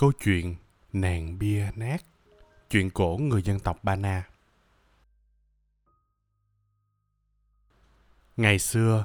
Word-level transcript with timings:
Câu 0.00 0.12
chuyện 0.12 0.56
Nàng 0.92 1.38
bia 1.38 1.70
nát 1.74 2.04
Chuyện 2.70 2.90
cổ 2.90 3.16
người 3.16 3.42
dân 3.42 3.60
tộc 3.60 3.84
Ba 3.84 3.96
Na 3.96 4.28
Ngày 8.36 8.58
xưa, 8.58 9.04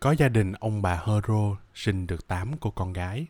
có 0.00 0.14
gia 0.18 0.28
đình 0.28 0.52
ông 0.52 0.82
bà 0.82 1.02
Hero 1.06 1.56
sinh 1.74 2.06
được 2.06 2.26
8 2.26 2.52
cô 2.60 2.70
con 2.70 2.92
gái. 2.92 3.26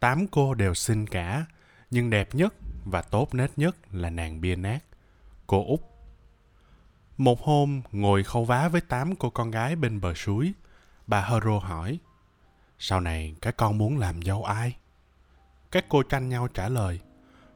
8 0.00 0.26
cô 0.26 0.54
đều 0.54 0.74
xinh 0.74 1.06
cả, 1.06 1.46
nhưng 1.90 2.10
đẹp 2.10 2.34
nhất 2.34 2.54
và 2.84 3.02
tốt 3.02 3.34
nết 3.34 3.50
nhất 3.56 3.76
là 3.92 4.10
nàng 4.10 4.40
bia 4.40 4.56
nát, 4.56 4.84
cô 5.46 5.64
Út. 5.66 5.80
Một 7.16 7.40
hôm, 7.42 7.82
ngồi 7.92 8.24
khâu 8.24 8.44
vá 8.44 8.68
với 8.68 8.80
8 8.80 9.16
cô 9.16 9.30
con 9.30 9.50
gái 9.50 9.76
bên 9.76 10.00
bờ 10.00 10.14
suối, 10.14 10.52
bà 11.06 11.20
Hero 11.20 11.58
hỏi, 11.58 11.98
sau 12.78 13.00
này 13.00 13.34
các 13.40 13.56
con 13.56 13.78
muốn 13.78 13.98
làm 13.98 14.22
dâu 14.22 14.44
ai? 14.44 14.76
Các 15.74 15.84
cô 15.88 16.02
tranh 16.02 16.28
nhau 16.28 16.48
trả 16.48 16.68
lời. 16.68 17.00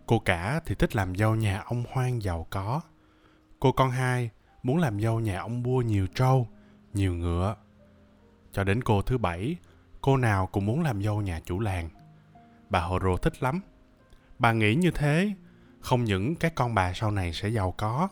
Cô 0.06 0.18
cả 0.18 0.60
thì 0.66 0.74
thích 0.74 0.96
làm 0.96 1.16
dâu 1.16 1.34
nhà 1.34 1.60
ông 1.60 1.84
hoang 1.92 2.22
giàu 2.22 2.46
có. 2.50 2.80
Cô 3.60 3.72
con 3.72 3.90
hai 3.90 4.30
muốn 4.62 4.78
làm 4.78 5.00
dâu 5.00 5.20
nhà 5.20 5.40
ông 5.40 5.62
bua 5.62 5.82
nhiều 5.82 6.06
trâu, 6.14 6.48
nhiều 6.94 7.14
ngựa. 7.14 7.56
Cho 8.52 8.64
đến 8.64 8.82
cô 8.82 9.02
thứ 9.02 9.18
bảy, 9.18 9.56
cô 10.00 10.16
nào 10.16 10.46
cũng 10.46 10.66
muốn 10.66 10.82
làm 10.82 11.02
dâu 11.02 11.22
nhà 11.22 11.40
chủ 11.44 11.60
làng. 11.60 11.88
Bà 12.70 12.80
Horo 12.80 13.16
thích 13.16 13.42
lắm. 13.42 13.60
Bà 14.38 14.52
nghĩ 14.52 14.74
như 14.74 14.90
thế, 14.90 15.32
không 15.80 16.04
những 16.04 16.36
các 16.36 16.54
con 16.54 16.74
bà 16.74 16.92
sau 16.92 17.10
này 17.10 17.32
sẽ 17.32 17.48
giàu 17.48 17.74
có, 17.76 18.08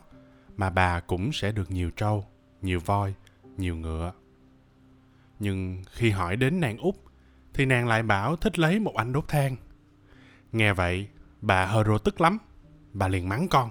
mà 0.57 0.71
bà 0.71 1.01
cũng 1.01 1.33
sẽ 1.33 1.53
được 1.53 1.71
nhiều 1.71 1.91
trâu, 1.91 2.25
nhiều 2.63 2.81
voi, 2.81 3.15
nhiều 3.57 3.77
ngựa. 3.77 4.13
Nhưng 5.39 5.83
khi 5.91 6.11
hỏi 6.11 6.37
đến 6.37 6.61
nàng 6.61 6.79
út, 6.79 6.95
thì 7.55 7.67
nàng 7.67 7.87
lại 7.89 8.03
bảo 8.03 8.37
thích 8.37 8.59
lấy 8.59 8.81
một 8.81 8.97
anh 8.97 9.13
đốt 9.13 9.29
than. 9.29 9.57
Nghe 10.57 10.73
vậy, 10.73 11.09
bà 11.41 11.67
Hero 11.67 11.99
tức 11.99 12.21
lắm. 12.21 12.39
Bà 12.93 13.09
liền 13.09 13.29
mắng 13.29 13.49
con. 13.49 13.71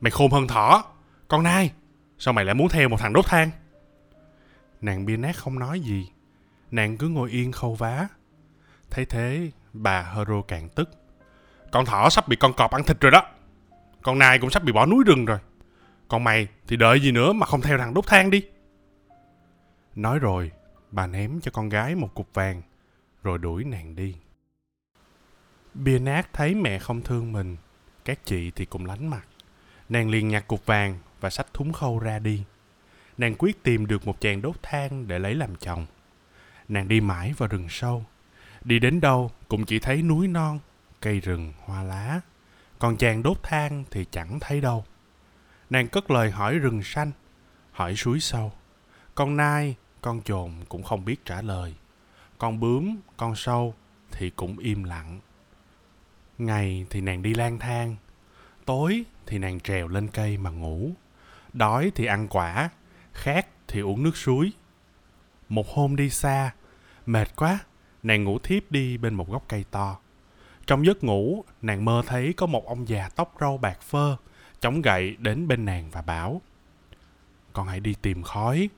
Mày 0.00 0.10
khôn 0.10 0.30
hơn 0.30 0.46
thỏ. 0.46 0.84
Con 1.28 1.42
nai, 1.42 1.72
sao 2.18 2.34
mày 2.34 2.44
lại 2.44 2.54
muốn 2.54 2.68
theo 2.68 2.88
một 2.88 2.96
thằng 3.00 3.12
đốt 3.12 3.26
than? 3.26 3.50
Nàng 4.80 5.06
bia 5.06 5.16
nát 5.16 5.36
không 5.36 5.58
nói 5.58 5.80
gì. 5.80 6.10
Nàng 6.70 6.96
cứ 6.96 7.08
ngồi 7.08 7.30
yên 7.30 7.52
khâu 7.52 7.74
vá. 7.74 8.08
Thấy 8.90 9.04
thế, 9.04 9.50
bà 9.72 10.02
Hero 10.02 10.42
càng 10.48 10.68
tức. 10.68 10.90
Con 11.72 11.84
thỏ 11.84 12.10
sắp 12.10 12.28
bị 12.28 12.36
con 12.36 12.52
cọp 12.52 12.70
ăn 12.70 12.84
thịt 12.84 13.00
rồi 13.00 13.10
đó. 13.10 13.22
Con 14.02 14.18
nai 14.18 14.38
cũng 14.38 14.50
sắp 14.50 14.64
bị 14.64 14.72
bỏ 14.72 14.86
núi 14.86 15.04
rừng 15.06 15.24
rồi. 15.24 15.38
Còn 16.08 16.24
mày 16.24 16.48
thì 16.66 16.76
đợi 16.76 17.00
gì 17.00 17.12
nữa 17.12 17.32
mà 17.32 17.46
không 17.46 17.60
theo 17.60 17.78
thằng 17.78 17.94
đốt 17.94 18.06
than 18.06 18.30
đi. 18.30 18.42
Nói 19.94 20.18
rồi, 20.18 20.50
bà 20.90 21.06
ném 21.06 21.40
cho 21.40 21.50
con 21.50 21.68
gái 21.68 21.94
một 21.94 22.14
cục 22.14 22.34
vàng, 22.34 22.62
rồi 23.22 23.38
đuổi 23.38 23.64
nàng 23.64 23.96
đi. 23.96 24.14
Bia 25.74 25.98
nát 25.98 26.28
thấy 26.32 26.54
mẹ 26.54 26.78
không 26.78 27.02
thương 27.02 27.32
mình, 27.32 27.56
các 28.04 28.18
chị 28.24 28.50
thì 28.50 28.64
cũng 28.64 28.86
lánh 28.86 29.10
mặt. 29.10 29.26
Nàng 29.88 30.10
liền 30.10 30.28
nhặt 30.28 30.48
cục 30.48 30.66
vàng 30.66 30.98
và 31.20 31.30
xách 31.30 31.54
thúng 31.54 31.72
khâu 31.72 31.98
ra 31.98 32.18
đi. 32.18 32.44
Nàng 33.18 33.34
quyết 33.38 33.62
tìm 33.62 33.86
được 33.86 34.06
một 34.06 34.20
chàng 34.20 34.42
đốt 34.42 34.62
than 34.62 35.08
để 35.08 35.18
lấy 35.18 35.34
làm 35.34 35.56
chồng. 35.56 35.86
Nàng 36.68 36.88
đi 36.88 37.00
mãi 37.00 37.34
vào 37.38 37.48
rừng 37.48 37.66
sâu. 37.70 38.04
Đi 38.64 38.78
đến 38.78 39.00
đâu 39.00 39.30
cũng 39.48 39.64
chỉ 39.64 39.78
thấy 39.78 40.02
núi 40.02 40.28
non, 40.28 40.58
cây 41.00 41.20
rừng, 41.20 41.52
hoa 41.64 41.82
lá. 41.82 42.20
Còn 42.78 42.96
chàng 42.96 43.22
đốt 43.22 43.42
than 43.42 43.84
thì 43.90 44.04
chẳng 44.10 44.40
thấy 44.40 44.60
đâu. 44.60 44.84
Nàng 45.70 45.88
cất 45.88 46.10
lời 46.10 46.30
hỏi 46.30 46.58
rừng 46.58 46.82
xanh, 46.82 47.10
hỏi 47.72 47.96
suối 47.96 48.20
sâu. 48.20 48.52
Con 49.14 49.36
nai, 49.36 49.76
con 50.00 50.20
chồn 50.24 50.50
cũng 50.68 50.82
không 50.82 51.04
biết 51.04 51.24
trả 51.24 51.42
lời. 51.42 51.74
Con 52.38 52.60
bướm, 52.60 52.96
con 53.16 53.36
sâu 53.36 53.74
thì 54.10 54.30
cũng 54.30 54.58
im 54.58 54.84
lặng. 54.84 55.20
Ngày 56.38 56.86
thì 56.90 57.00
nàng 57.00 57.22
đi 57.22 57.34
lang 57.34 57.58
thang, 57.58 57.96
tối 58.64 59.04
thì 59.26 59.38
nàng 59.38 59.60
trèo 59.60 59.88
lên 59.88 60.08
cây 60.08 60.36
mà 60.36 60.50
ngủ. 60.50 60.90
Đói 61.52 61.92
thì 61.94 62.06
ăn 62.06 62.28
quả, 62.28 62.70
khát 63.12 63.46
thì 63.68 63.80
uống 63.80 64.02
nước 64.02 64.16
suối. 64.16 64.52
Một 65.48 65.68
hôm 65.68 65.96
đi 65.96 66.10
xa, 66.10 66.54
mệt 67.06 67.36
quá, 67.36 67.58
nàng 68.02 68.24
ngủ 68.24 68.38
thiếp 68.38 68.70
đi 68.70 68.98
bên 68.98 69.14
một 69.14 69.30
gốc 69.30 69.44
cây 69.48 69.64
to. 69.70 69.98
Trong 70.66 70.86
giấc 70.86 71.04
ngủ, 71.04 71.44
nàng 71.62 71.84
mơ 71.84 72.02
thấy 72.06 72.32
có 72.32 72.46
một 72.46 72.66
ông 72.66 72.88
già 72.88 73.08
tóc 73.08 73.34
râu 73.40 73.58
bạc 73.58 73.82
phơ, 73.82 74.16
chống 74.60 74.82
gậy 74.82 75.16
đến 75.18 75.48
bên 75.48 75.64
nàng 75.64 75.90
và 75.90 76.02
bảo 76.02 76.40
Con 77.52 77.66
hãy 77.68 77.80
đi 77.80 77.94
tìm 78.02 78.22
khói, 78.22 78.68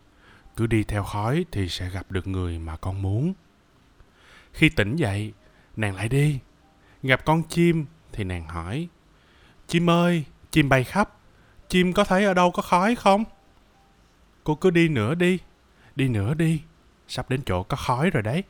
cứ 0.57 0.67
đi 0.67 0.85
theo 0.85 1.05
khói 1.05 1.45
thì 1.53 1.69
sẽ 1.69 1.91
gặp 1.91 2.11
được 2.11 2.27
người 2.27 2.59
mà 2.59 2.77
con 2.77 3.03
muốn. 3.03 3.35
Khi 4.53 4.69
tỉnh 4.69 4.97
dậy, 4.97 5.33
nàng 5.77 5.95
lại 5.95 6.09
đi. 6.09 6.39
Gặp 7.07 7.25
con 7.25 7.43
chim 7.43 7.87
thì 8.13 8.25
nàng 8.25 8.49
hỏi 8.49 8.89
Chim 9.67 9.91
ơi, 9.91 10.25
chim 10.51 10.69
bay 10.69 10.85
khắp, 10.85 11.11
chim 11.69 11.93
có 11.93 12.05
thấy 12.05 12.25
ở 12.25 12.35
đâu 12.35 12.51
có 12.51 12.63
khói 12.63 12.95
không? 12.95 13.25
Cô 14.45 14.55
cứ 14.55 14.71
đi 14.71 14.89
nữa 14.89 15.15
đi, 15.15 15.39
đi 15.97 16.09
nữa 16.09 16.35
đi, 16.35 16.63
sắp 17.09 17.31
đến 17.31 17.41
chỗ 17.47 17.63
có 17.63 17.77
khói 17.77 18.11
rồi 18.11 18.23
đấy. 18.23 18.45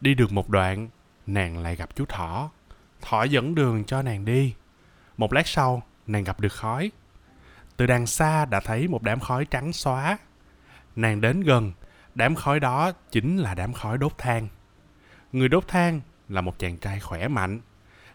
Đi 0.00 0.14
được 0.14 0.32
một 0.32 0.48
đoạn, 0.48 0.88
nàng 1.26 1.58
lại 1.58 1.76
gặp 1.76 1.88
chú 1.94 2.04
thỏ. 2.04 2.50
Thỏ 3.00 3.22
dẫn 3.22 3.54
đường 3.54 3.84
cho 3.84 4.02
nàng 4.02 4.24
đi. 4.24 4.54
Một 5.16 5.32
lát 5.32 5.46
sau, 5.46 5.82
nàng 6.06 6.24
gặp 6.24 6.40
được 6.40 6.52
khói. 6.52 6.90
Từ 7.76 7.86
đằng 7.86 8.06
xa 8.06 8.44
đã 8.44 8.60
thấy 8.60 8.88
một 8.88 9.02
đám 9.02 9.20
khói 9.20 9.44
trắng 9.44 9.72
xóa. 9.72 10.18
Nàng 10.96 11.20
đến 11.20 11.40
gần, 11.40 11.72
đám 12.14 12.34
khói 12.34 12.60
đó 12.60 12.92
chính 13.10 13.36
là 13.36 13.54
đám 13.54 13.72
khói 13.72 13.98
đốt 13.98 14.18
than. 14.18 14.48
Người 15.32 15.48
đốt 15.48 15.68
than 15.68 16.00
là 16.28 16.40
một 16.40 16.58
chàng 16.58 16.76
trai 16.76 17.00
khỏe 17.00 17.28
mạnh. 17.28 17.60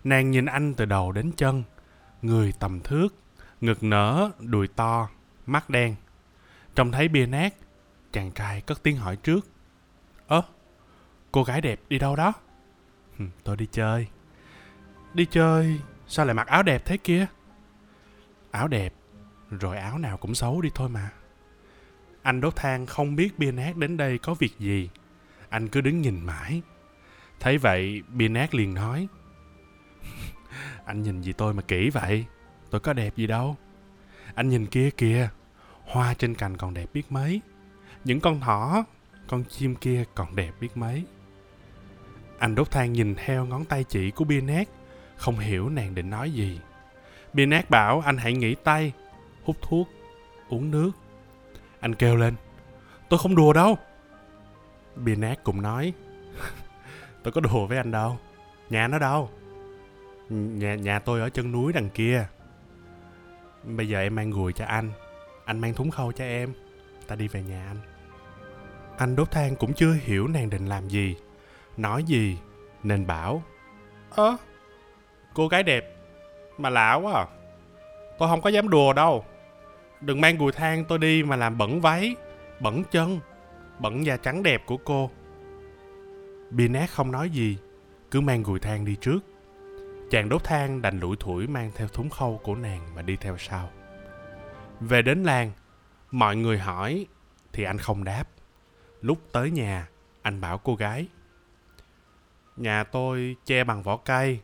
Nàng 0.03 0.31
nhìn 0.31 0.45
anh 0.45 0.73
từ 0.73 0.85
đầu 0.85 1.11
đến 1.11 1.31
chân. 1.37 1.63
Người 2.21 2.53
tầm 2.59 2.79
thước, 2.79 3.15
ngực 3.61 3.83
nở, 3.83 4.31
đùi 4.39 4.67
to, 4.67 5.09
mắt 5.45 5.69
đen. 5.69 5.95
Trông 6.75 6.91
thấy 6.91 7.07
bia 7.07 7.25
nát, 7.25 7.53
chàng 8.11 8.31
trai 8.31 8.61
cất 8.61 8.83
tiếng 8.83 8.97
hỏi 8.97 9.15
trước. 9.15 9.47
Ơ, 10.27 10.41
cô 11.31 11.43
gái 11.43 11.61
đẹp 11.61 11.79
đi 11.89 11.99
đâu 11.99 12.15
đó? 12.15 12.33
tôi 13.43 13.57
đi 13.57 13.67
chơi. 13.71 14.07
Đi 15.13 15.25
chơi, 15.25 15.79
sao 16.07 16.25
lại 16.25 16.33
mặc 16.33 16.47
áo 16.47 16.63
đẹp 16.63 16.85
thế 16.85 16.97
kia? 16.97 17.25
Áo 18.51 18.67
đẹp, 18.67 18.93
rồi 19.49 19.77
áo 19.77 19.97
nào 19.97 20.17
cũng 20.17 20.35
xấu 20.35 20.61
đi 20.61 20.69
thôi 20.75 20.89
mà. 20.89 21.09
Anh 22.21 22.41
đốt 22.41 22.55
than 22.55 22.85
không 22.85 23.15
biết 23.15 23.39
bia 23.39 23.51
nát 23.51 23.77
đến 23.77 23.97
đây 23.97 24.17
có 24.17 24.33
việc 24.33 24.59
gì. 24.59 24.89
Anh 25.49 25.67
cứ 25.67 25.81
đứng 25.81 26.01
nhìn 26.01 26.25
mãi. 26.25 26.61
Thấy 27.43 27.57
vậy, 27.57 28.01
bia 28.07 28.27
nát 28.27 28.55
liền 28.55 28.73
nói. 28.73 29.07
anh 30.85 31.01
nhìn 31.01 31.21
gì 31.21 31.33
tôi 31.33 31.53
mà 31.53 31.61
kỹ 31.61 31.89
vậy? 31.89 32.25
Tôi 32.69 32.81
có 32.81 32.93
đẹp 32.93 33.15
gì 33.15 33.27
đâu. 33.27 33.55
Anh 34.35 34.49
nhìn 34.49 34.65
kia 34.65 34.89
kìa, 34.97 35.29
hoa 35.85 36.13
trên 36.13 36.35
cành 36.35 36.57
còn 36.57 36.73
đẹp 36.73 36.89
biết 36.93 37.11
mấy. 37.11 37.41
Những 38.03 38.19
con 38.19 38.39
thỏ, 38.39 38.85
con 39.27 39.43
chim 39.49 39.75
kia 39.75 40.03
còn 40.15 40.35
đẹp 40.35 40.51
biết 40.59 40.77
mấy. 40.77 41.03
Anh 42.39 42.55
đốt 42.55 42.71
than 42.71 42.93
nhìn 42.93 43.15
theo 43.15 43.45
ngón 43.45 43.65
tay 43.65 43.83
chỉ 43.83 44.11
của 44.11 44.25
bia 44.25 44.41
nát, 44.41 44.69
không 45.15 45.39
hiểu 45.39 45.69
nàng 45.69 45.95
định 45.95 46.09
nói 46.09 46.31
gì. 46.31 46.59
Bia 47.33 47.45
nát 47.45 47.69
bảo 47.69 47.99
anh 48.05 48.17
hãy 48.17 48.33
nghỉ 48.33 48.55
tay, 48.55 48.93
hút 49.43 49.57
thuốc, 49.61 49.89
uống 50.49 50.71
nước. 50.71 50.91
Anh 51.79 51.95
kêu 51.95 52.15
lên, 52.15 52.35
tôi 53.09 53.19
không 53.19 53.35
đùa 53.35 53.53
đâu. 53.53 53.77
Bia 54.95 55.15
nát 55.15 55.43
cũng 55.43 55.61
nói, 55.61 55.93
tôi 57.23 57.31
có 57.31 57.41
đùa 57.41 57.67
với 57.67 57.77
anh 57.77 57.91
đâu. 57.91 58.17
Nhà 58.69 58.87
nó 58.87 58.99
đâu? 58.99 59.29
Nhà, 60.29 60.75
nhà 60.75 60.99
tôi 60.99 61.21
ở 61.21 61.29
chân 61.29 61.51
núi 61.51 61.73
đằng 61.73 61.89
kia. 61.89 62.27
Bây 63.63 63.87
giờ 63.87 63.99
em 63.99 64.15
mang 64.15 64.31
gùi 64.31 64.53
cho 64.53 64.65
anh. 64.65 64.91
Anh 65.45 65.59
mang 65.59 65.73
thúng 65.73 65.91
khâu 65.91 66.11
cho 66.11 66.23
em. 66.23 66.53
Ta 67.07 67.15
đi 67.15 67.27
về 67.27 67.43
nhà 67.43 67.65
anh. 67.67 67.77
Anh 68.97 69.15
đốt 69.15 69.31
than 69.31 69.55
cũng 69.55 69.73
chưa 69.73 69.93
hiểu 69.93 70.27
nàng 70.27 70.49
định 70.49 70.65
làm 70.65 70.87
gì. 70.87 71.15
Nói 71.77 72.03
gì. 72.03 72.37
Nên 72.83 73.07
bảo. 73.07 73.43
Ơ, 74.09 74.37
cô 75.33 75.47
gái 75.47 75.63
đẹp. 75.63 75.95
Mà 76.57 76.69
lạ 76.69 76.93
quá 76.93 77.13
à. 77.13 77.25
Tôi 78.19 78.29
không 78.29 78.41
có 78.41 78.49
dám 78.49 78.69
đùa 78.69 78.93
đâu. 78.93 79.25
Đừng 80.01 80.21
mang 80.21 80.37
gùi 80.37 80.51
than 80.51 80.85
tôi 80.85 80.99
đi 80.99 81.23
mà 81.23 81.35
làm 81.35 81.57
bẩn 81.57 81.81
váy, 81.81 82.15
bẩn 82.59 82.83
chân, 82.91 83.19
bẩn 83.79 84.05
da 84.05 84.17
trắng 84.17 84.43
đẹp 84.43 84.63
của 84.65 84.77
cô. 84.77 85.11
Binet 86.55 86.89
không 86.89 87.11
nói 87.11 87.29
gì, 87.29 87.57
cứ 88.11 88.21
mang 88.21 88.43
gùi 88.43 88.59
than 88.59 88.85
đi 88.85 88.95
trước. 88.95 89.19
Chàng 90.11 90.29
đốt 90.29 90.43
than 90.43 90.81
đành 90.81 90.99
lủi 90.99 91.15
thủi 91.15 91.47
mang 91.47 91.71
theo 91.75 91.87
thúng 91.87 92.09
khâu 92.09 92.41
của 92.43 92.55
nàng 92.55 92.95
mà 92.95 93.01
đi 93.01 93.15
theo 93.15 93.37
sau. 93.37 93.69
Về 94.79 95.01
đến 95.01 95.23
làng, 95.23 95.51
mọi 96.11 96.35
người 96.35 96.57
hỏi 96.57 97.05
thì 97.53 97.63
anh 97.63 97.77
không 97.77 98.03
đáp. 98.03 98.23
Lúc 99.01 99.17
tới 99.31 99.51
nhà, 99.51 99.87
anh 100.21 100.41
bảo 100.41 100.57
cô 100.57 100.75
gái. 100.75 101.07
Nhà 102.57 102.83
tôi 102.83 103.35
che 103.45 103.63
bằng 103.63 103.83
vỏ 103.83 103.97
cây, 103.97 104.39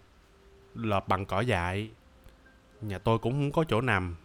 lợp 0.75 1.07
bằng 1.07 1.25
cỏ 1.25 1.41
dại. 1.41 1.91
Nhà 2.81 2.97
tôi 2.99 3.19
cũng 3.19 3.33
không 3.33 3.51
có 3.51 3.63
chỗ 3.67 3.81
nằm, 3.81 4.15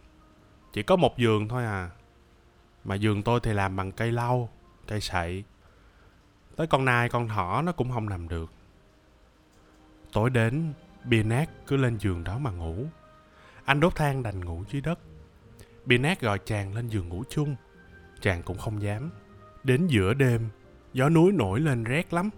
chỉ 0.73 0.83
có 0.83 0.95
một 0.95 1.17
giường 1.17 1.47
thôi 1.47 1.65
à. 1.65 1.89
Mà 2.83 2.95
giường 2.95 3.23
tôi 3.23 3.39
thì 3.43 3.53
làm 3.53 3.75
bằng 3.75 3.91
cây 3.91 4.11
lau, 4.11 4.49
cây 4.87 5.01
sậy. 5.01 5.43
Tới 6.55 6.67
con 6.67 6.85
nai 6.85 7.09
con 7.09 7.27
thỏ 7.27 7.61
nó 7.61 7.71
cũng 7.71 7.91
không 7.91 8.09
nằm 8.09 8.27
được. 8.27 8.51
Tối 10.13 10.29
đến, 10.29 10.73
Bia 11.03 11.23
nát 11.23 11.49
cứ 11.67 11.77
lên 11.77 11.97
giường 11.97 12.23
đó 12.23 12.37
mà 12.37 12.51
ngủ. 12.51 12.85
Anh 13.65 13.79
đốt 13.79 13.95
than 13.95 14.23
đành 14.23 14.45
ngủ 14.45 14.63
dưới 14.71 14.81
đất. 14.81 14.99
Bia 15.85 15.97
nát 15.97 16.21
gọi 16.21 16.39
chàng 16.45 16.73
lên 16.73 16.87
giường 16.87 17.09
ngủ 17.09 17.23
chung. 17.29 17.55
Chàng 18.21 18.43
cũng 18.43 18.57
không 18.57 18.81
dám. 18.81 19.09
Đến 19.63 19.87
giữa 19.87 20.13
đêm, 20.13 20.49
gió 20.93 21.09
núi 21.09 21.31
nổi 21.31 21.59
lên 21.59 21.83
rét 21.83 22.13
lắm. 22.13 22.29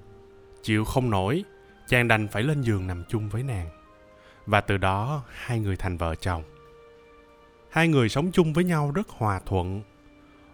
Chịu 0.62 0.86
không 0.86 1.10
nổi, 1.10 1.44
chàng 1.88 2.08
đành 2.08 2.28
phải 2.28 2.44
lên 2.44 2.62
giường 2.62 2.88
nằm 2.88 3.04
chung 3.10 3.30
với 3.30 3.44
nàng. 3.44 3.70
Và 4.46 4.62
từ 4.62 4.78
đó 4.78 5.24
hai 5.30 5.60
người 5.60 5.76
thành 5.76 5.98
vợ 5.98 6.16
chồng. 6.16 6.44
Hai 7.70 7.88
người 7.88 8.10
sống 8.10 8.32
chung 8.32 8.54
với 8.54 8.64
nhau 8.64 8.92
rất 8.92 9.10
hòa 9.10 9.40
thuận. 9.46 9.82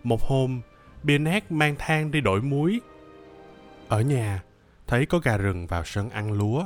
Một 0.04 0.22
hôm, 0.22 0.62
Bia 1.04 1.18
nát 1.18 1.52
mang 1.52 1.76
than 1.80 2.12
đi 2.12 2.22
đổi 2.22 2.42
muối. 2.42 2.82
Ở 3.94 4.02
nhà, 4.02 4.44
thấy 4.88 5.06
có 5.06 5.20
gà 5.20 5.38
rừng 5.38 5.68
vào 5.68 5.84
sân 5.86 6.10
ăn 6.10 6.32
lúa. 6.32 6.66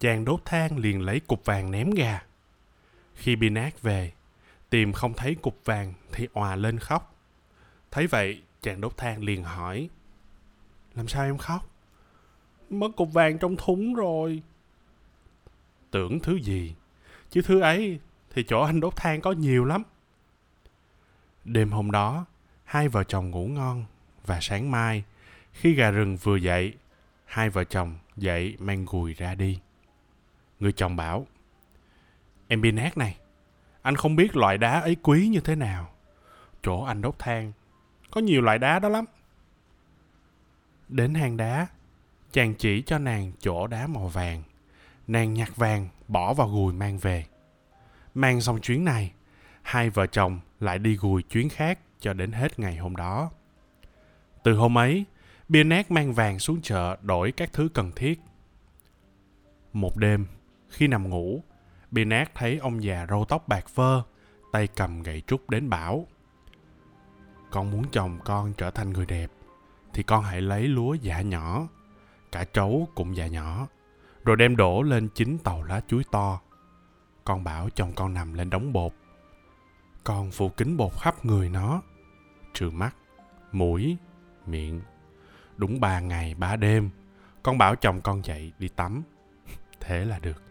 Chàng 0.00 0.24
đốt 0.24 0.40
than 0.44 0.78
liền 0.78 1.00
lấy 1.00 1.20
cục 1.20 1.44
vàng 1.44 1.70
ném 1.70 1.90
gà. 1.90 2.22
Khi 3.14 3.36
bị 3.36 3.50
nát 3.50 3.82
về, 3.82 4.12
tìm 4.70 4.92
không 4.92 5.14
thấy 5.14 5.34
cục 5.34 5.60
vàng 5.64 5.94
thì 6.12 6.28
òa 6.32 6.56
lên 6.56 6.78
khóc. 6.78 7.14
Thấy 7.90 8.06
vậy, 8.06 8.42
chàng 8.62 8.80
đốt 8.80 8.96
than 8.96 9.22
liền 9.22 9.44
hỏi. 9.44 9.88
Làm 10.94 11.08
sao 11.08 11.24
em 11.24 11.38
khóc? 11.38 11.70
Mất 12.70 12.88
cục 12.96 13.12
vàng 13.12 13.38
trong 13.38 13.56
thúng 13.56 13.94
rồi. 13.94 14.42
Tưởng 15.90 16.20
thứ 16.20 16.36
gì? 16.36 16.74
Chứ 17.30 17.42
thứ 17.42 17.60
ấy 17.60 18.00
thì 18.30 18.44
chỗ 18.48 18.60
anh 18.60 18.80
đốt 18.80 18.96
than 18.96 19.20
có 19.20 19.32
nhiều 19.32 19.64
lắm. 19.64 19.82
Đêm 21.44 21.70
hôm 21.70 21.90
đó, 21.90 22.24
hai 22.64 22.88
vợ 22.88 23.04
chồng 23.04 23.30
ngủ 23.30 23.46
ngon 23.46 23.84
và 24.26 24.38
sáng 24.40 24.70
mai, 24.70 25.04
khi 25.56 25.74
gà 25.74 25.90
rừng 25.90 26.16
vừa 26.16 26.36
dậy, 26.36 26.74
hai 27.24 27.50
vợ 27.50 27.64
chồng 27.64 27.94
dậy 28.16 28.56
mang 28.58 28.86
gùi 28.90 29.14
ra 29.14 29.34
đi. 29.34 29.60
Người 30.60 30.72
chồng 30.72 30.96
bảo, 30.96 31.26
em 32.48 32.60
bị 32.60 32.72
nát 32.72 32.98
này, 32.98 33.18
anh 33.82 33.96
không 33.96 34.16
biết 34.16 34.36
loại 34.36 34.58
đá 34.58 34.80
ấy 34.80 34.96
quý 35.02 35.28
như 35.28 35.40
thế 35.40 35.54
nào. 35.54 35.90
Chỗ 36.62 36.84
anh 36.84 37.02
đốt 37.02 37.18
than, 37.18 37.52
có 38.10 38.20
nhiều 38.20 38.40
loại 38.40 38.58
đá 38.58 38.78
đó 38.78 38.88
lắm. 38.88 39.04
Đến 40.88 41.14
hang 41.14 41.36
đá, 41.36 41.66
chàng 42.32 42.54
chỉ 42.54 42.82
cho 42.82 42.98
nàng 42.98 43.32
chỗ 43.40 43.66
đá 43.66 43.86
màu 43.86 44.08
vàng. 44.08 44.42
Nàng 45.06 45.34
nhặt 45.34 45.56
vàng, 45.56 45.88
bỏ 46.08 46.34
vào 46.34 46.48
gùi 46.48 46.72
mang 46.72 46.98
về. 46.98 47.24
Mang 48.14 48.40
xong 48.40 48.60
chuyến 48.60 48.84
này, 48.84 49.12
hai 49.62 49.90
vợ 49.90 50.06
chồng 50.06 50.40
lại 50.60 50.78
đi 50.78 50.96
gùi 50.96 51.22
chuyến 51.22 51.48
khác 51.48 51.78
cho 52.00 52.12
đến 52.12 52.32
hết 52.32 52.58
ngày 52.58 52.76
hôm 52.76 52.96
đó. 52.96 53.30
Từ 54.42 54.54
hôm 54.54 54.78
ấy, 54.78 55.04
bia 55.48 55.64
nát 55.64 55.90
mang 55.90 56.12
vàng 56.12 56.38
xuống 56.38 56.60
chợ 56.62 56.96
đổi 57.02 57.32
các 57.32 57.52
thứ 57.52 57.68
cần 57.74 57.92
thiết. 57.92 58.20
Một 59.72 59.96
đêm, 59.96 60.26
khi 60.68 60.86
nằm 60.88 61.10
ngủ, 61.10 61.42
bia 61.90 62.04
nát 62.04 62.30
thấy 62.34 62.58
ông 62.58 62.82
già 62.82 63.06
râu 63.10 63.24
tóc 63.24 63.48
bạc 63.48 63.68
phơ, 63.68 64.02
tay 64.52 64.66
cầm 64.66 65.02
gậy 65.02 65.22
trúc 65.26 65.50
đến 65.50 65.70
bảo. 65.70 66.06
Con 67.50 67.70
muốn 67.70 67.84
chồng 67.92 68.18
con 68.24 68.52
trở 68.56 68.70
thành 68.70 68.90
người 68.90 69.06
đẹp, 69.06 69.30
thì 69.92 70.02
con 70.02 70.24
hãy 70.24 70.40
lấy 70.40 70.68
lúa 70.68 70.94
dạ 70.94 71.20
nhỏ, 71.20 71.68
cả 72.32 72.44
trấu 72.44 72.88
cũng 72.94 73.16
dạ 73.16 73.26
nhỏ, 73.26 73.66
rồi 74.24 74.36
đem 74.36 74.56
đổ 74.56 74.82
lên 74.82 75.08
chín 75.14 75.38
tàu 75.38 75.62
lá 75.62 75.80
chuối 75.88 76.04
to. 76.10 76.40
Con 77.24 77.44
bảo 77.44 77.70
chồng 77.70 77.92
con 77.96 78.14
nằm 78.14 78.34
lên 78.34 78.50
đống 78.50 78.72
bột. 78.72 78.92
Con 80.04 80.30
phủ 80.30 80.48
kính 80.48 80.76
bột 80.76 80.92
khắp 81.00 81.24
người 81.24 81.48
nó, 81.48 81.82
trừ 82.54 82.70
mắt, 82.70 82.96
mũi, 83.52 83.96
miệng. 84.46 84.80
Đúng 85.56 85.80
ba 85.80 86.00
ngày 86.00 86.34
ba 86.34 86.56
đêm, 86.56 86.90
con 87.42 87.58
bảo 87.58 87.76
chồng 87.76 88.00
con 88.00 88.24
dậy 88.24 88.52
đi 88.58 88.68
tắm. 88.68 89.02
Thế 89.80 90.04
là 90.04 90.18
được. 90.18 90.42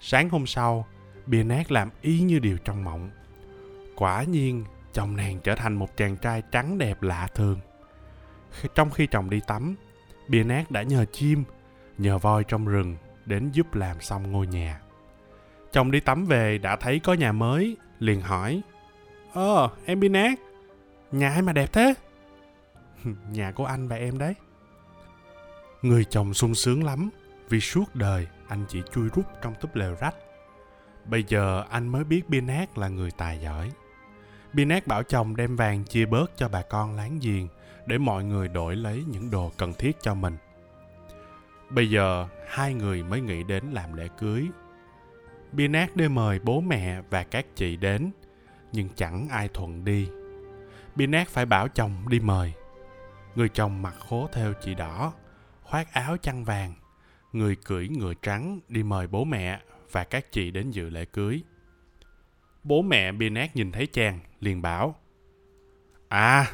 Sáng 0.00 0.28
hôm 0.28 0.46
sau, 0.46 0.86
bia 1.26 1.44
nát 1.44 1.72
làm 1.72 1.90
y 2.00 2.20
như 2.20 2.38
điều 2.38 2.58
trong 2.58 2.84
mộng. 2.84 3.10
Quả 3.96 4.22
nhiên, 4.22 4.64
chồng 4.92 5.16
nàng 5.16 5.40
trở 5.40 5.54
thành 5.54 5.74
một 5.74 5.96
chàng 5.96 6.16
trai 6.16 6.42
trắng 6.50 6.78
đẹp 6.78 7.02
lạ 7.02 7.28
thường. 7.34 7.60
Trong 8.74 8.90
khi 8.90 9.06
chồng 9.06 9.30
đi 9.30 9.40
tắm, 9.46 9.76
bia 10.28 10.44
nát 10.44 10.70
đã 10.70 10.82
nhờ 10.82 11.04
chim, 11.12 11.44
nhờ 11.98 12.18
voi 12.18 12.44
trong 12.44 12.66
rừng 12.66 12.96
đến 13.26 13.50
giúp 13.52 13.74
làm 13.74 14.00
xong 14.00 14.32
ngôi 14.32 14.46
nhà. 14.46 14.80
Chồng 15.72 15.90
đi 15.90 16.00
tắm 16.00 16.26
về 16.26 16.58
đã 16.58 16.76
thấy 16.76 16.98
có 16.98 17.14
nhà 17.14 17.32
mới, 17.32 17.76
liền 17.98 18.20
hỏi. 18.20 18.62
Ờ, 19.32 19.68
em 19.84 20.00
Bia 20.00 20.08
nát. 20.08 20.40
Nhà 21.12 21.30
ai 21.30 21.42
mà 21.42 21.52
đẹp 21.52 21.72
thế? 21.72 21.94
nhà 23.32 23.52
của 23.52 23.64
anh 23.64 23.88
và 23.88 23.96
em 23.96 24.18
đấy. 24.18 24.34
Người 25.82 26.04
chồng 26.04 26.34
sung 26.34 26.54
sướng 26.54 26.84
lắm 26.84 27.10
vì 27.48 27.60
suốt 27.60 27.94
đời 27.94 28.26
anh 28.48 28.64
chỉ 28.68 28.82
chui 28.92 29.08
rút 29.08 29.24
trong 29.42 29.54
túp 29.60 29.74
lều 29.74 29.94
rách. 30.00 30.14
Bây 31.04 31.24
giờ 31.28 31.64
anh 31.70 31.88
mới 31.88 32.04
biết 32.04 32.28
Binet 32.28 32.78
là 32.78 32.88
người 32.88 33.10
tài 33.10 33.40
giỏi. 33.40 33.70
Binet 34.52 34.86
bảo 34.86 35.02
chồng 35.02 35.36
đem 35.36 35.56
vàng 35.56 35.84
chia 35.84 36.06
bớt 36.06 36.36
cho 36.36 36.48
bà 36.48 36.62
con 36.62 36.96
láng 36.96 37.18
giềng 37.22 37.48
để 37.86 37.98
mọi 37.98 38.24
người 38.24 38.48
đổi 38.48 38.76
lấy 38.76 39.04
những 39.06 39.30
đồ 39.30 39.52
cần 39.58 39.72
thiết 39.72 39.96
cho 40.02 40.14
mình. 40.14 40.36
Bây 41.70 41.90
giờ 41.90 42.28
hai 42.48 42.74
người 42.74 43.02
mới 43.02 43.20
nghĩ 43.20 43.42
đến 43.42 43.64
làm 43.72 43.92
lễ 43.92 44.08
cưới. 44.18 44.48
Binet 45.52 45.96
đi 45.96 46.08
mời 46.08 46.38
bố 46.38 46.60
mẹ 46.60 47.02
và 47.10 47.22
các 47.22 47.46
chị 47.54 47.76
đến, 47.76 48.10
nhưng 48.72 48.88
chẳng 48.96 49.28
ai 49.28 49.48
thuận 49.48 49.84
đi. 49.84 50.08
Binet 50.96 51.28
phải 51.28 51.46
bảo 51.46 51.68
chồng 51.68 52.08
đi 52.08 52.20
mời. 52.20 52.52
Người 53.34 53.48
chồng 53.48 53.82
mặc 53.82 53.94
khố 54.08 54.28
theo 54.32 54.52
chỉ 54.62 54.74
đỏ, 54.74 55.12
khoác 55.62 55.92
áo 55.92 56.16
chăn 56.16 56.44
vàng, 56.44 56.74
người 57.32 57.56
cưỡi 57.56 57.88
ngựa 57.88 58.14
trắng 58.22 58.60
đi 58.68 58.82
mời 58.82 59.06
bố 59.06 59.24
mẹ 59.24 59.60
và 59.92 60.04
các 60.04 60.32
chị 60.32 60.50
đến 60.50 60.70
dự 60.70 60.90
lễ 60.90 61.04
cưới. 61.04 61.42
Bố 62.64 62.82
mẹ 62.82 63.12
Binet 63.12 63.56
nhìn 63.56 63.72
thấy 63.72 63.86
chàng, 63.86 64.20
liền 64.40 64.62
bảo 64.62 64.94
À, 66.08 66.46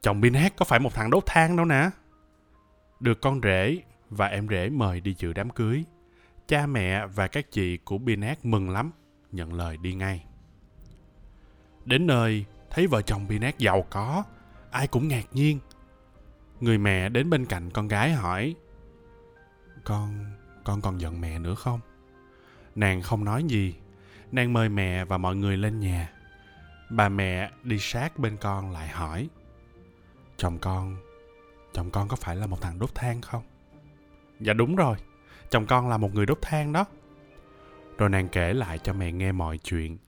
chồng 0.00 0.20
Binet 0.20 0.56
có 0.56 0.64
phải 0.64 0.80
một 0.80 0.94
thằng 0.94 1.10
đốt 1.10 1.22
than 1.26 1.56
đâu 1.56 1.66
nè. 1.66 1.90
Được 3.00 3.20
con 3.20 3.40
rể 3.42 3.78
và 4.10 4.26
em 4.26 4.48
rể 4.48 4.68
mời 4.70 5.00
đi 5.00 5.14
dự 5.18 5.32
đám 5.32 5.50
cưới. 5.50 5.84
Cha 6.48 6.66
mẹ 6.66 7.06
và 7.06 7.28
các 7.28 7.50
chị 7.50 7.76
của 7.76 7.98
Binet 7.98 8.44
mừng 8.44 8.70
lắm, 8.70 8.92
nhận 9.32 9.52
lời 9.52 9.76
đi 9.76 9.94
ngay. 9.94 10.24
Đến 11.84 12.06
nơi, 12.06 12.44
thấy 12.70 12.86
vợ 12.86 13.02
chồng 13.02 13.28
Binet 13.28 13.58
giàu 13.58 13.84
có, 13.90 14.24
ai 14.70 14.86
cũng 14.86 15.08
ngạc 15.08 15.24
nhiên. 15.32 15.58
Người 16.60 16.78
mẹ 16.78 17.08
đến 17.08 17.30
bên 17.30 17.46
cạnh 17.46 17.70
con 17.70 17.88
gái 17.88 18.12
hỏi 18.12 18.54
Con, 19.84 20.24
con 20.64 20.80
còn 20.80 21.00
giận 21.00 21.20
mẹ 21.20 21.38
nữa 21.38 21.54
không? 21.54 21.80
Nàng 22.74 23.02
không 23.02 23.24
nói 23.24 23.44
gì. 23.44 23.74
Nàng 24.32 24.52
mời 24.52 24.68
mẹ 24.68 25.04
và 25.04 25.18
mọi 25.18 25.36
người 25.36 25.56
lên 25.56 25.80
nhà. 25.80 26.12
Bà 26.90 27.08
mẹ 27.08 27.50
đi 27.62 27.78
sát 27.78 28.18
bên 28.18 28.36
con 28.36 28.70
lại 28.70 28.88
hỏi 28.88 29.28
Chồng 30.36 30.58
con, 30.58 30.96
chồng 31.72 31.90
con 31.90 32.08
có 32.08 32.16
phải 32.16 32.36
là 32.36 32.46
một 32.46 32.60
thằng 32.60 32.78
đốt 32.78 32.94
than 32.94 33.20
không? 33.20 33.42
Dạ 34.40 34.52
đúng 34.52 34.76
rồi, 34.76 34.96
chồng 35.50 35.66
con 35.66 35.88
là 35.88 35.96
một 35.96 36.14
người 36.14 36.26
đốt 36.26 36.38
than 36.42 36.72
đó. 36.72 36.84
Rồi 37.98 38.08
nàng 38.08 38.28
kể 38.28 38.52
lại 38.52 38.78
cho 38.78 38.92
mẹ 38.92 39.12
nghe 39.12 39.32
mọi 39.32 39.58
chuyện. 39.58 39.98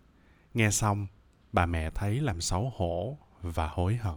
Nghe 0.54 0.71
xong, 0.71 1.06
bà 1.52 1.66
mẹ 1.66 1.90
thấy 1.90 2.21
làm 2.21 2.40
xấu 2.40 2.73
hổ 2.76 3.18
và 3.42 3.68
hối 3.68 3.97
hận. 3.97 4.16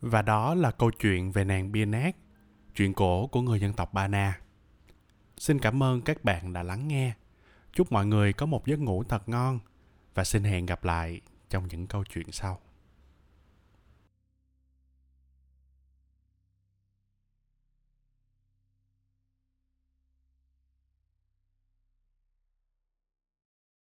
Và 0.00 0.22
đó 0.22 0.54
là 0.54 0.70
câu 0.70 0.90
chuyện 0.90 1.32
về 1.32 1.44
nàng 1.44 1.72
bia 1.72 1.84
nát, 1.84 2.16
chuyện 2.74 2.94
cổ 2.94 3.26
của 3.26 3.42
người 3.42 3.60
dân 3.60 3.72
tộc 3.72 3.92
Ba 3.94 4.08
Na. 4.08 4.40
Xin 5.36 5.58
cảm 5.58 5.82
ơn 5.82 6.02
các 6.02 6.24
bạn 6.24 6.52
đã 6.52 6.62
lắng 6.62 6.88
nghe. 6.88 7.12
Chúc 7.72 7.92
mọi 7.92 8.06
người 8.06 8.32
có 8.32 8.46
một 8.46 8.66
giấc 8.66 8.78
ngủ 8.80 9.04
thật 9.04 9.28
ngon 9.28 9.58
và 10.14 10.24
xin 10.24 10.44
hẹn 10.44 10.66
gặp 10.66 10.84
lại 10.84 11.20
trong 11.50 11.68
những 11.68 11.86
câu 11.86 12.04
chuyện 12.04 12.32
sau. 12.32 12.60